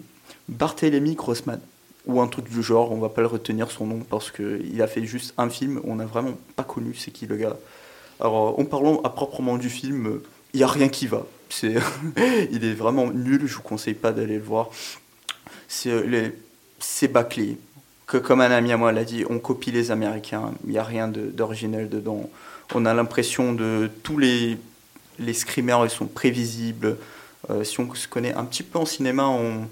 [0.48, 1.60] Barthélemy Grossman,
[2.06, 4.86] ou un truc du genre, on va pas le retenir son nom parce qu'il a
[4.86, 7.56] fait juste un film, on n'a vraiment pas connu c'est qui le gars.
[8.20, 10.20] Alors, en parlant à proprement du film,
[10.52, 11.26] il n'y a rien qui va.
[11.48, 11.74] C'est,
[12.50, 14.70] il est vraiment nul, je vous conseille pas d'aller le voir.
[15.66, 16.28] C'est, euh,
[16.78, 17.58] c'est bâclé.
[18.06, 21.08] Comme un ami à moi l'a dit, on copie les Américains, il n'y a rien
[21.08, 22.28] d'original dedans.
[22.74, 24.58] On a l'impression de tous les,
[25.18, 26.98] les screamers, ils sont prévisibles.
[27.50, 29.68] Euh, si on se connaît un petit peu en cinéma, on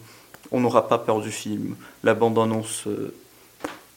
[0.52, 1.76] on n'aura pas peur du film.
[2.04, 3.14] La bande-annonce euh,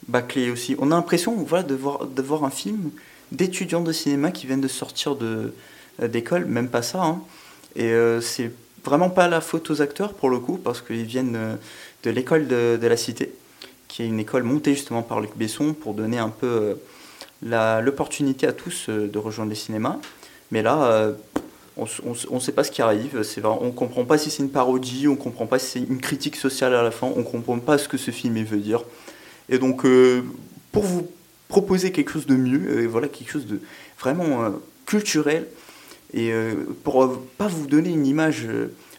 [0.07, 0.75] bâclée aussi.
[0.79, 2.91] On a l'impression voilà, de, voir, un film
[3.31, 5.53] d'étudiants de cinéma qui viennent de sortir de,
[6.01, 7.03] euh, d'école, même pas ça.
[7.03, 7.21] hein.
[7.75, 8.51] Et euh, c'est
[8.83, 11.55] vraiment pas la faute aux acteurs pour le coup, parce qu'ils viennent euh,
[12.03, 13.33] de l'école de, de la Cité,
[13.87, 16.77] qui est une école montée justement par Luc Besson pour donner un peu
[17.41, 19.97] l'opportunité à tous de rejoindre les cinémas.
[20.51, 21.11] Mais là,
[21.77, 23.23] on ne sait pas ce qui arrive.
[23.23, 25.71] C'est vrai, on ne comprend pas si c'est une parodie, on ne comprend pas si
[25.71, 28.41] c'est une critique sociale à la fin, on ne comprend pas ce que ce film
[28.43, 28.83] veut dire.
[29.49, 30.23] Et donc, euh,
[30.71, 31.07] pour vous
[31.47, 33.59] proposer quelque chose de mieux, euh, voilà, quelque chose de
[33.99, 34.49] vraiment euh,
[34.85, 35.47] culturel,
[36.13, 38.47] et euh, pour pas vous donner une image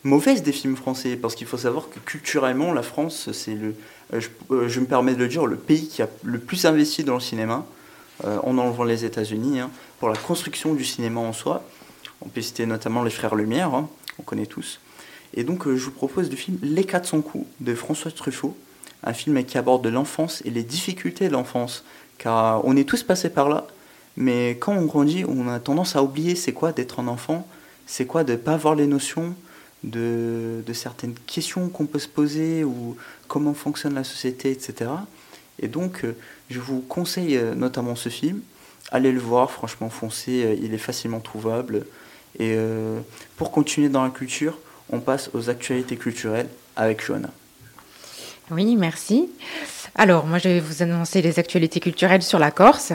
[0.05, 3.75] mauvaise des films français, parce qu'il faut savoir que culturellement, la France, c'est le,
[4.13, 7.21] je, me permets de le dire, le pays qui a le plus investi dans le
[7.21, 7.67] cinéma,
[8.25, 11.63] en enlevant les États-Unis, hein, pour la construction du cinéma en soi.
[12.23, 14.81] On peut citer notamment les Frères Lumière, hein, on connaît tous.
[15.35, 18.57] Et donc, euh, je vous propose le film Les 400 coups de François Truffaut,
[19.05, 21.85] un film qui aborde l'enfance et les difficultés de l'enfance,
[22.19, 23.67] car on est tous passés par là,
[24.17, 27.47] mais quand on grandit, on a tendance à oublier c'est quoi d'être un enfant,
[27.87, 29.35] c'est quoi de ne pas avoir les notions
[29.85, 32.97] de, certaines questions qu'on peut se poser ou
[33.29, 34.91] comment fonctionne la société, etc.
[35.61, 36.17] Et donc, euh,
[36.51, 38.41] je vous conseille euh, notamment ce film.
[38.91, 41.87] Allez le voir, franchement, foncez, il est facilement trouvable.
[42.39, 43.01] Et euh,
[43.37, 44.59] pour continuer dans la culture,
[44.91, 47.31] on passe aux actualités culturelles avec Johanna.
[48.51, 49.29] Oui, merci.
[49.95, 52.93] Alors, moi, je vais vous annoncer les actualités culturelles sur la Corse.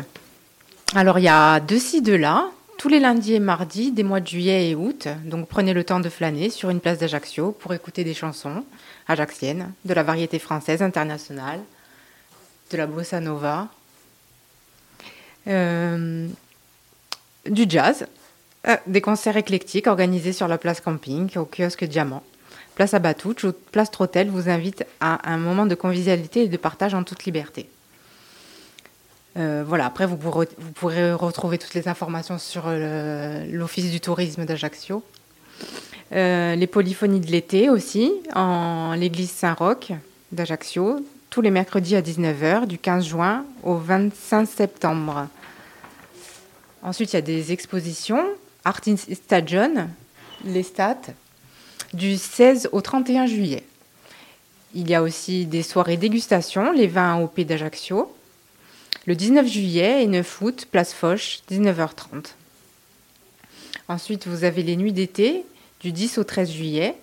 [0.96, 4.20] Alors, il y a deux ci, deux là, tous les lundis et mardis des mois
[4.20, 5.08] de juillet et août.
[5.26, 8.64] Donc, prenez le temps de flâner sur une place d'Ajaccio pour écouter des chansons
[9.08, 11.60] ajaxiennes, de la variété française internationale,
[12.72, 13.68] de la bossa nova,
[15.48, 16.28] euh,
[17.50, 18.08] du jazz,
[18.68, 22.24] euh, des concerts éclectiques organisés sur la place camping au kiosque Diamant.
[22.76, 26.94] Place Abatouch ou Place Trotel vous invite à un moment de convivialité et de partage
[26.94, 27.68] en toute liberté.
[29.38, 35.04] Euh, voilà, après vous pourrez, retrouver toutes les informations sur le- l'Office du tourisme d'Ajaccio.
[36.14, 39.92] Euh, les polyphonies de l'été aussi, en l'église Saint-Roch
[40.34, 45.28] d'Ajaccio, tous les mercredis à 19h, du 15 juin au 25 septembre.
[46.84, 48.26] Ensuite, il y a des expositions.
[48.64, 49.90] Art in Stadion,
[50.46, 51.14] les stats,
[51.94, 53.64] du 16 au 31 juillet.
[54.74, 58.16] Il y a aussi des soirées dégustation, les vins Pays d'Ajaccio.
[59.08, 62.36] Le 19 juillet et 9 août, place Foch, 19h30.
[63.88, 65.44] Ensuite, vous avez les nuits d'été,
[65.80, 66.96] du 10 au 13 juillet.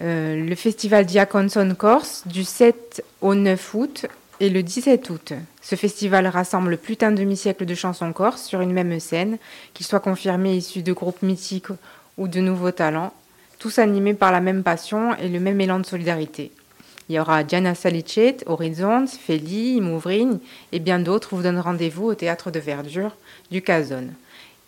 [0.00, 4.06] Euh, le festival Diaconson Corse, du 7 au 9 août
[4.40, 5.32] et le 17 août.
[5.62, 9.38] Ce festival rassemble plus d'un demi-siècle de chansons corse sur une même scène,
[9.72, 11.72] qu'ils soient confirmés issus de groupes mythiques
[12.18, 13.12] ou de nouveaux talents,
[13.58, 16.50] tous animés par la même passion et le même élan de solidarité.
[17.08, 20.38] Il y aura Diana Salicet, Horizons, Feli, Mouvrine
[20.72, 23.14] et bien d'autres vous donnent rendez-vous au théâtre de verdure
[23.50, 24.14] du Cazone.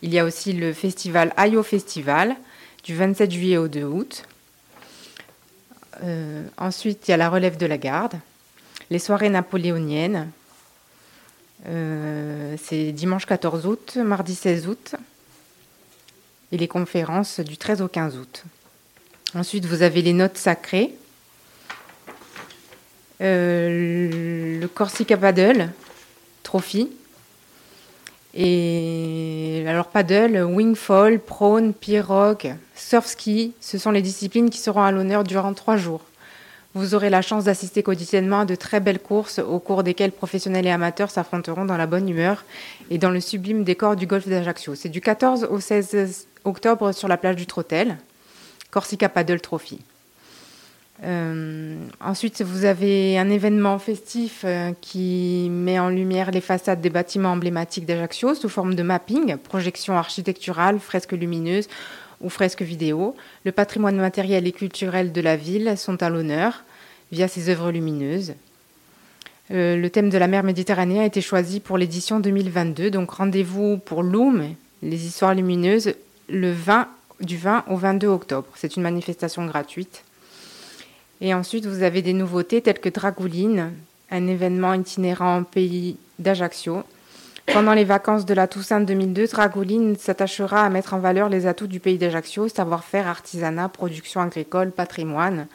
[0.03, 2.37] Il y a aussi le festival Ayo Festival
[2.85, 4.25] du 27 juillet au 2 août.
[6.05, 8.15] Euh, ensuite, il y a la relève de la garde,
[8.91, 10.31] les soirées napoléoniennes.
[11.69, 14.95] Euh, c'est dimanche 14 août, mardi 16 août.
[16.53, 18.45] Et les conférences du 13 au 15 août.
[19.35, 20.95] Ensuite, vous avez les notes sacrées.
[23.21, 25.71] Euh, le Corsica Paddle
[26.43, 26.91] Trophy.
[28.39, 34.93] Et alors paddle, wingfall, prone, pirogue, surf ski, ce sont les disciplines qui seront à
[34.93, 36.03] l'honneur durant trois jours.
[36.77, 40.67] Vous aurez la chance d'assister quotidiennement à de très belles courses au cours desquelles professionnels
[40.67, 42.45] et amateurs s'affronteront dans la bonne humeur
[42.91, 44.75] et dans le sublime décor du golfe d'Ajaccio.
[44.75, 47.97] C'est du 14 au 16 octobre sur la plage du Trotel,
[48.71, 49.79] Corsica Paddle Trophy.
[51.03, 56.91] Euh, ensuite, vous avez un événement festif euh, qui met en lumière les façades des
[56.91, 61.69] bâtiments emblématiques d'Ajaccio sous forme de mapping, projection architecturale, fresques lumineuses
[62.21, 63.17] ou fresques vidéo.
[63.47, 66.65] Le patrimoine matériel et culturel de la ville sont à l'honneur
[67.13, 68.35] via ces œuvres lumineuses.
[69.53, 73.79] Euh, le thème de la mer Méditerranée a été choisi pour l'édition 2022, donc rendez-vous
[73.79, 75.95] pour Loom, les histoires lumineuses,
[76.29, 76.89] le 20,
[77.21, 78.49] du 20 au 22 octobre.
[78.57, 80.03] C'est une manifestation gratuite.
[81.21, 83.73] Et ensuite, vous avez des nouveautés telles que Dragouline,
[84.11, 86.83] un événement itinérant en pays d'Ajaccio.
[87.47, 91.69] Pendant les vacances de la Toussaint 2002, Dragouline s'attachera à mettre en valeur les atouts
[91.69, 95.47] du pays d'Ajaccio, savoir-faire, artisanat, production agricole, patrimoine.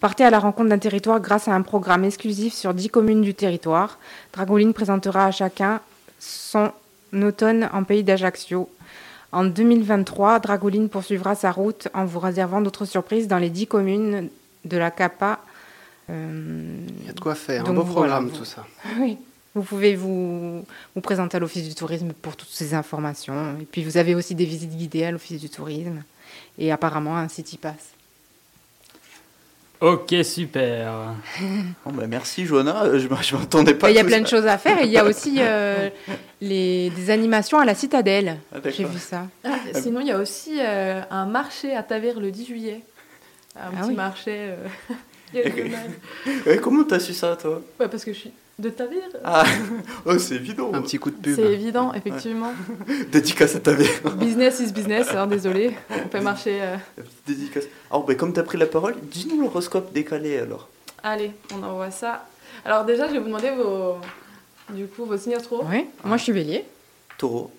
[0.00, 3.34] Partez à la rencontre d'un territoire grâce à un programme exclusif sur 10 communes du
[3.34, 3.98] territoire.
[4.32, 5.80] Dragouline présentera à chacun
[6.18, 6.72] son
[7.12, 8.70] automne en pays d'Ajaccio.
[9.32, 14.28] En 2023, Dragouline poursuivra sa route en vous réservant d'autres surprises dans les 10 communes
[14.64, 15.40] de la CAPA.
[16.08, 18.66] Euh, Il y a de quoi faire, un beau voilà, programme vous- tout ça.
[18.98, 19.18] Oui.
[19.54, 23.56] Vous pouvez vous, vous présenter à l'Office du tourisme pour toutes ces informations.
[23.60, 26.02] Et puis vous avez aussi des visites guidées à l'Office du tourisme.
[26.56, 27.74] Et apparemment un City Pass.
[29.80, 30.92] Ok, super.
[31.86, 34.22] Bon, bah, merci Johanna, Euh, je je m'attendais pas Il y a plein ça.
[34.22, 34.80] de choses à faire.
[34.82, 35.88] Et il y a aussi euh,
[36.42, 38.36] les, des animations à la citadelle.
[38.54, 38.58] Ah.
[38.64, 39.26] J'ai vu ça.
[39.44, 42.80] Ah, sinon, il y a aussi euh, un marché à Taverne le 10 juillet.
[43.56, 43.94] Un Ah petit oui.
[43.94, 44.32] marché.
[44.36, 44.56] euh.
[46.46, 47.62] Ouais, comment t'as su ça toi?
[47.78, 49.44] Ouais, parce que je suis De ta vie Ah,
[50.04, 50.70] oh, c'est évident.
[50.74, 51.34] Un petit coup de pub.
[51.34, 52.52] C'est évident, effectivement.
[53.12, 53.88] Dédicace à ta mère.
[54.16, 55.74] business is business, hein, désolé.
[55.90, 56.58] On fait marcher.
[56.60, 56.76] euh.
[56.98, 57.64] La petite Dédicace.
[57.90, 60.68] Alors, ben, comme tu as pris la parole, dis-nous l'horoscope décalé alors.
[61.02, 62.26] Allez, on envoie ça.
[62.64, 63.96] Alors déjà, je vais vous demander vos,
[64.74, 65.64] du coup, vos signes astro.
[65.70, 66.64] Oui, moi je suis bélier.
[67.16, 67.50] Taureau.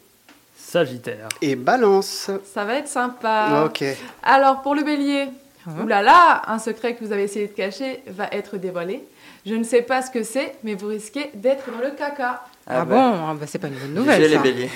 [0.56, 1.28] Sagittaire.
[1.42, 2.30] Et balance.
[2.54, 3.64] Ça va être sympa.
[3.66, 3.84] Ok.
[4.22, 5.26] Alors pour le bélier,
[5.66, 5.84] Ah.
[5.84, 9.04] oulala, un secret que vous avez essayé de cacher va être dévoilé.
[9.46, 12.44] Je ne sais pas ce que c'est, mais vous risquez d'être dans le caca.
[12.68, 14.22] Ah, bah, bon ah bah, C'est pas une bonne nouvelle.
[14.22, 14.70] J'ai les béliers.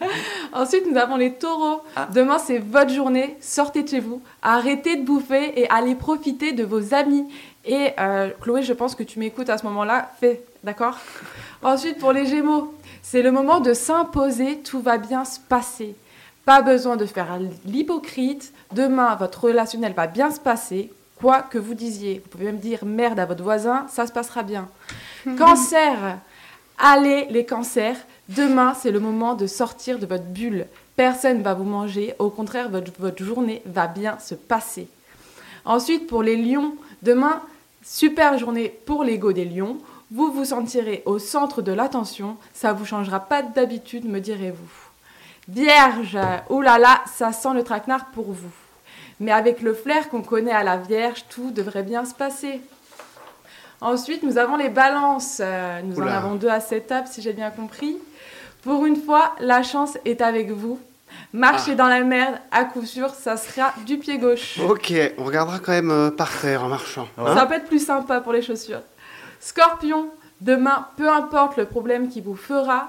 [0.52, 1.82] Ensuite, nous avons les taureaux.
[1.96, 2.08] Ah.
[2.14, 3.36] Demain, c'est votre journée.
[3.40, 4.22] Sortez de chez vous.
[4.40, 7.26] Arrêtez de bouffer et allez profiter de vos amis.
[7.64, 10.12] Et euh, Chloé, je pense que tu m'écoutes à ce moment-là.
[10.20, 10.98] Fais, d'accord?
[11.62, 14.58] Ensuite, pour les gémeaux, c'est le moment de s'imposer.
[14.58, 15.96] Tout va bien se passer.
[16.44, 18.52] Pas besoin de faire l'hypocrite.
[18.72, 20.92] Demain, votre relationnel va bien se passer.
[21.24, 22.20] Quoi que vous disiez.
[22.22, 24.68] Vous pouvez même dire merde à votre voisin, ça se passera bien.
[25.38, 26.18] Cancer,
[26.78, 27.96] allez les cancers.
[28.28, 30.66] Demain, c'est le moment de sortir de votre bulle.
[30.96, 32.12] Personne ne va vous manger.
[32.18, 34.86] Au contraire, votre, votre journée va bien se passer.
[35.64, 37.40] Ensuite, pour les lions, demain,
[37.82, 39.78] super journée pour l'ego des lions.
[40.10, 42.36] Vous vous sentirez au centre de l'attention.
[42.52, 44.90] Ça vous changera pas d'habitude, me direz-vous.
[45.48, 46.18] Vierge,
[46.50, 48.63] oulala, ça sent le traquenard pour vous.
[49.20, 52.60] Mais avec le flair qu'on connaît à la Vierge, tout devrait bien se passer.
[53.80, 55.38] Ensuite, nous avons les balances.
[55.40, 57.98] Euh, nous en avons deux à cette table, si j'ai bien compris.
[58.62, 60.78] Pour une fois, la chance est avec vous.
[61.32, 61.76] Marcher Ah.
[61.76, 64.58] dans la merde, à coup sûr, ça sera du pied gauche.
[64.58, 67.06] Ok, on regardera quand même euh, par terre en marchant.
[67.16, 68.80] Ça peut être plus sympa pour les chaussures.
[69.38, 70.08] Scorpion,
[70.40, 72.88] demain, peu importe le problème qui vous fera,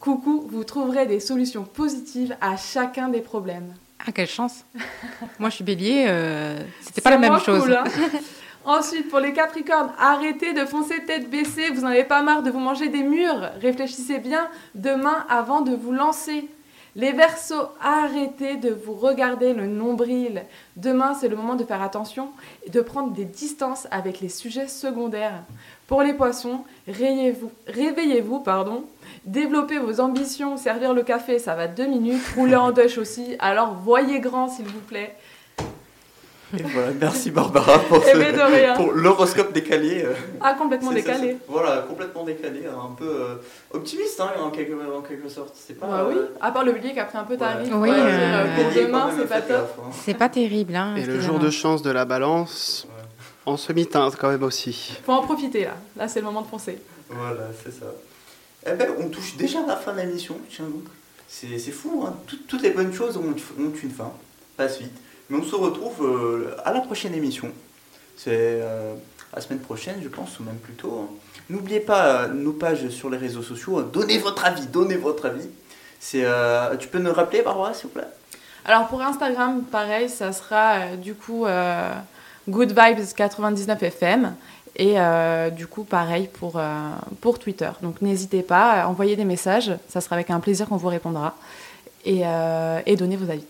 [0.00, 3.72] coucou, vous trouverez des solutions positives à chacun des problèmes.
[4.06, 4.64] Ah, quelle chance
[5.38, 7.62] Moi je suis bélier, euh, c'était pas la même chose.
[7.62, 7.84] cool, hein.
[8.64, 11.70] Ensuite, pour les Capricornes, arrêtez de foncer tête baissée.
[11.70, 13.50] Vous n'en avez pas marre de vous manger des murs.
[13.60, 16.48] Réfléchissez bien demain avant de vous lancer.
[16.94, 20.44] Les Verseaux, arrêtez de vous regarder le nombril.
[20.76, 22.28] Demain, c'est le moment de faire attention
[22.64, 25.42] et de prendre des distances avec les sujets secondaires.
[25.88, 28.84] Pour les Poissons, réveillez-vous, réveillez-vous, pardon.
[29.24, 30.56] Développez vos ambitions.
[30.56, 32.22] Servir le café, ça va deux minutes.
[32.36, 33.36] Rouler en douche aussi.
[33.38, 35.14] Alors, voyez grand, s'il vous plaît.
[36.58, 40.02] Et voilà, merci Barbara pour, Eh ce- ben, pour l'horoscope décalé.
[40.04, 41.38] euh, Ah, complètement décalé.
[41.48, 43.34] Voilà, complètement décalé, hein, un peu euh,
[43.72, 45.54] optimiste hein, en, quelque, en quelque sorte.
[45.56, 45.86] C'est pas.
[45.86, 47.62] Bah oui, euh, à part le bélier qui a pris un peu ta ouais.
[47.62, 49.76] rythme, Oui, euh, pour demain, c'est pas top.
[49.78, 49.90] hein.
[50.04, 50.76] C'est pas terrible.
[50.76, 52.86] Hein, Et le jour de chance de la balance,
[53.46, 54.98] en semi-teinte quand même aussi.
[55.06, 55.76] Faut en profiter là.
[55.96, 56.78] Là, c'est le moment de foncer.
[57.08, 57.86] Voilà, c'est ça.
[58.66, 60.84] Eh ben, on touche déjà à la fin de la mission, tiens donc.
[61.28, 62.14] C'est fou, hein.
[62.26, 64.12] Tout- toutes les bonnes choses ont, une fin,
[64.56, 64.92] pas suite.
[65.30, 67.50] Mais on se retrouve euh, à la prochaine émission.
[68.16, 68.94] C'est euh,
[69.34, 71.08] la semaine prochaine, je pense, ou même plus tôt.
[71.10, 71.14] hein.
[71.48, 73.78] N'oubliez pas euh, nos pages sur les réseaux sociaux.
[73.78, 73.88] hein.
[73.92, 75.48] Donnez votre avis, donnez votre avis.
[76.78, 78.08] Tu peux nous rappeler, Barbara, s'il vous plaît?
[78.64, 81.46] Alors pour Instagram, pareil, ça sera du coup
[82.48, 84.34] Good Vibes 99 FM.
[84.76, 87.70] Et euh, du coup, pareil pour, euh, pour Twitter.
[87.82, 89.72] Donc n'hésitez pas à envoyer des messages.
[89.88, 91.36] Ça sera avec un plaisir qu'on vous répondra.
[92.04, 93.44] Et, euh, et donnez vos avis.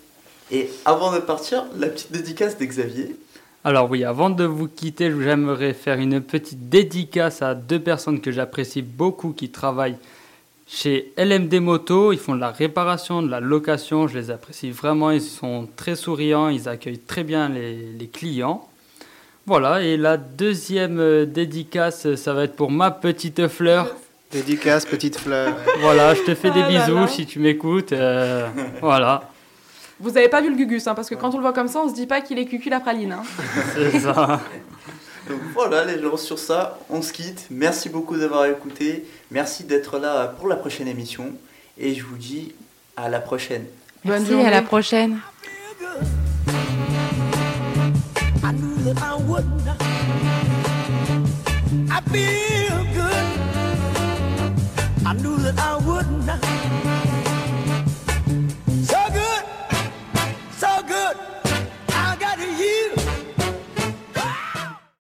[0.51, 3.16] Et avant de partir, la petite dédicace d'Xavier.
[3.64, 8.33] Alors oui, avant de vous quitter, j'aimerais faire une petite dédicace à deux personnes que
[8.33, 9.99] j'apprécie beaucoup qui travaillent
[10.66, 12.12] chez LMD Moto.
[12.12, 14.09] Ils font de la réparation, de la location.
[14.09, 15.12] Je les apprécie vraiment.
[15.12, 16.49] Ils sont très souriants.
[16.49, 18.68] Ils accueillent très bien les, les clients.
[19.47, 23.95] Voilà, et la deuxième euh, dédicace, ça va être pour ma petite fleur.
[24.30, 25.55] Dédicace, petite fleur.
[25.80, 27.07] Voilà, je te fais des Ah là bisous là.
[27.09, 27.93] si tu m'écoutes.
[27.93, 28.49] euh,
[28.80, 29.28] voilà,
[30.01, 31.80] Vous avez pas vu le Gugus, hein, parce que quand on le voit comme ça,
[31.84, 33.12] on se dit pas qu'il est cucu la praline.
[33.12, 33.22] hein.
[33.74, 34.40] c'est ça.
[35.28, 37.47] Donc voilà les gens, sur ça, on se quitte.
[37.51, 39.05] Merci beaucoup d'avoir écouté.
[39.30, 41.30] Merci d'être là pour la prochaine émission.
[41.78, 42.55] Et je vous dis
[42.97, 43.64] à la prochaine.
[44.05, 44.47] Bonne Merci, journée.
[44.47, 45.18] à la prochaine.
[51.90, 53.26] I feel good.
[55.07, 56.91] I knew that I would not.